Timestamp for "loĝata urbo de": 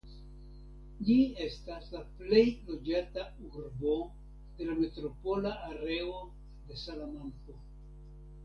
2.69-4.69